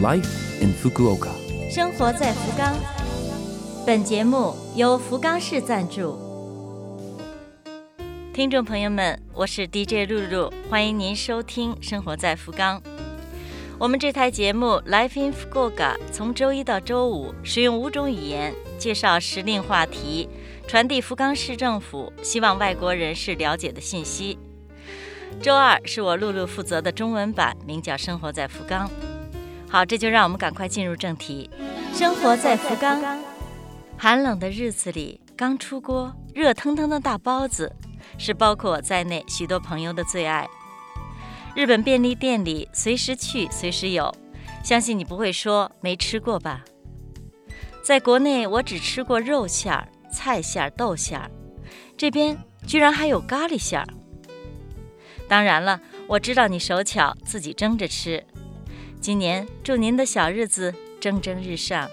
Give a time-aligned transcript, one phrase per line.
[0.00, 1.30] Life in Fukuoka。
[1.68, 2.72] 生活在福冈。
[3.84, 6.16] 本节目由福冈市赞助。
[8.32, 12.80] 听众朋友们，我是 DJ 露露，欢迎您收听《生活在福冈》。
[13.76, 20.28] 我们这台节目《Life in Fukuoka》从周一到周五，使用五种语言介绍时令话题，
[20.68, 24.38] 传递福冈市政府希望外国人士了解的信息。
[25.42, 28.88] 周二是我露露负责的中文版，名叫《生活在福冈》。
[29.70, 31.50] 好，这就让我们赶快进入正题。
[31.92, 33.02] 生活在福冈，
[33.96, 37.74] 寒冷的日子里，刚出锅热腾腾的大包子
[38.16, 40.48] 是包括我在内许多朋友的最爱。
[41.54, 44.14] 日本便利店里随时去随时有，
[44.62, 46.64] 相信你不会说没吃过吧？
[47.82, 51.30] 在国内我只吃过肉馅儿、菜馅儿、豆馅儿，
[51.96, 53.86] 这边居然还有咖喱馅儿。
[55.26, 58.24] 当然了，我知道你手巧，自己蒸着吃。
[59.00, 61.88] 今年祝您的小日子蒸蒸日上。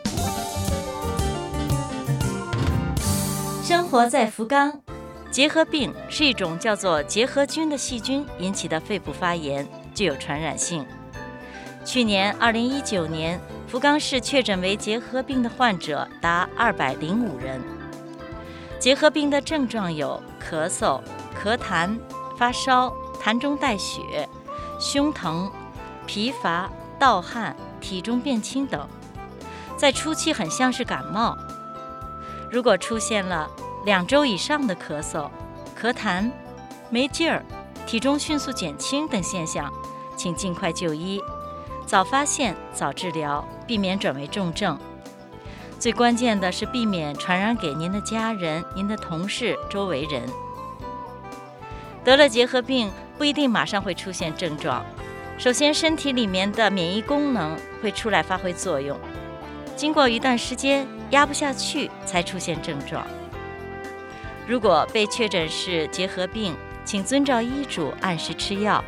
[3.63, 4.81] 生活在福冈，
[5.29, 10.85] 结核病是一种叫做结核菌的细菌引起的肺部发炎，具有传染性。
[11.85, 17.61] 去年二零一九年，福冈市确诊为结核病的患者达二百零五人。
[18.79, 20.99] 结核病的症状有咳嗽、
[21.39, 21.97] 咳痰、
[22.37, 22.91] 发烧、
[23.23, 24.27] 痰中带血、
[24.79, 25.51] 胸疼、
[26.05, 26.69] 疲乏、
[27.05, 28.89] 盗汗、体重变轻等，
[29.77, 31.37] 在初期很像是感冒。
[32.51, 33.47] 如果出现了
[33.85, 35.29] 两周以上的咳嗽、
[35.79, 36.31] 咳痰、
[36.89, 37.45] 没劲儿、
[37.85, 39.71] 体重迅速减轻等现象，
[40.17, 41.21] 请尽快就医，
[41.85, 44.75] 早发现早治疗，避免转为重症。
[45.77, 50.27] 最关键的是避免传染给您的家人、您的同事、周围人。
[52.03, 54.83] 得了结核病不一定马上会出现症状，
[55.37, 58.97] 首先身体里面的免疫功能会出来发挥作用，
[59.75, 63.05] 经过一段时间压不下去才出现症状。
[64.47, 66.55] 如果被确诊是结核病，
[66.85, 68.83] 请遵照医嘱按时吃药。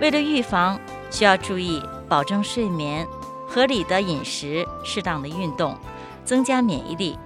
[0.00, 0.78] 为了预防，
[1.10, 3.06] 需要注意保证睡眠、
[3.48, 5.76] 合理的饮食、适当的运动，
[6.24, 7.18] 增加免疫力。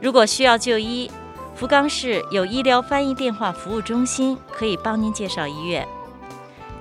[0.00, 1.10] 如果需要就医，
[1.54, 5.86] 福冈市有医疗翻译电话服务中心，可以帮您介绍医院。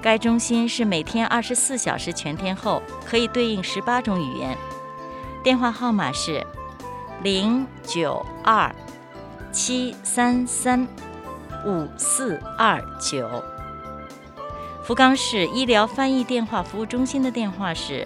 [0.04, 4.58] 该中心是每天二十四小时全天候，可以对应十八种语言。
[5.42, 6.46] 电话号码是
[7.22, 8.70] 零九二
[9.54, 10.86] 七三三
[11.66, 13.42] 五四二九。
[14.84, 18.06] 福冈市医疗翻译电话服务中心的电话是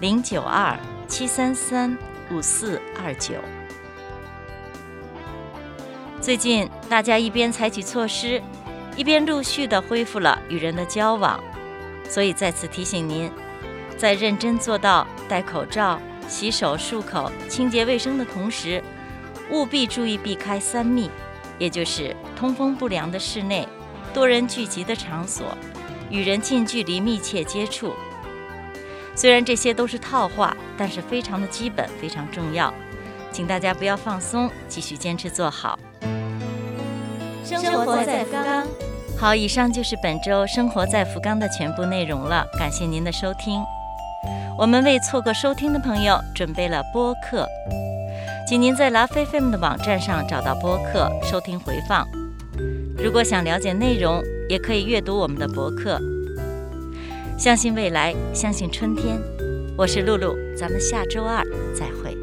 [0.00, 0.74] 零九二
[1.06, 1.94] 七三三
[2.32, 3.34] 五四二九。
[6.22, 8.42] 最近，大家一边采取措施，
[8.98, 11.40] 一边陆续地恢复了与人的交往，
[12.10, 13.30] 所以再次提醒您，
[13.96, 18.82] 在认真做到戴口罩、洗手、漱口、清洁卫生的同时，
[19.52, 21.08] 务必注意避开三密，
[21.60, 23.68] 也就是通风不良的室内、
[24.12, 25.56] 多人聚集的场所、
[26.10, 27.94] 与人近距离密切接触。
[29.14, 32.74] 虽然这些都是套话，但是非常的基本，非常重要，
[33.30, 35.78] 请大家不要放松，继续坚持做好。
[37.56, 38.66] 生活在福冈。
[39.18, 43.64] 好，以上就是本周《生活在福冈》的全部内容了，感谢您的收听。
[44.58, 47.46] 我们为错过收听的朋友准备了播客，
[48.46, 52.06] 请您在拉菲菲姆的网站上找到播客收听回放。
[52.96, 55.98] 如果想了解内容，也可以阅读我们的博客。
[57.38, 59.18] 相信未来，相信春天。
[59.76, 61.42] 我是露露，咱们下周二
[61.72, 62.16] 再会。